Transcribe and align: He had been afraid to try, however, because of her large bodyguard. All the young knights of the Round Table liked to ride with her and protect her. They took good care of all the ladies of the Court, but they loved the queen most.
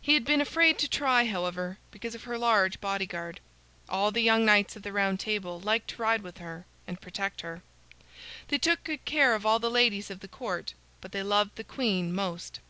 He 0.00 0.14
had 0.14 0.24
been 0.24 0.40
afraid 0.40 0.78
to 0.78 0.88
try, 0.88 1.26
however, 1.26 1.76
because 1.90 2.14
of 2.14 2.22
her 2.24 2.38
large 2.38 2.80
bodyguard. 2.80 3.38
All 3.86 4.10
the 4.10 4.22
young 4.22 4.46
knights 4.46 4.76
of 4.76 4.82
the 4.82 4.94
Round 4.94 5.20
Table 5.20 5.60
liked 5.60 5.88
to 5.88 6.00
ride 6.00 6.22
with 6.22 6.38
her 6.38 6.64
and 6.86 7.02
protect 7.02 7.42
her. 7.42 7.62
They 8.46 8.56
took 8.56 8.82
good 8.82 9.04
care 9.04 9.34
of 9.34 9.44
all 9.44 9.58
the 9.58 9.70
ladies 9.70 10.10
of 10.10 10.20
the 10.20 10.26
Court, 10.28 10.72
but 11.02 11.12
they 11.12 11.22
loved 11.22 11.56
the 11.56 11.64
queen 11.64 12.14
most. 12.14 12.60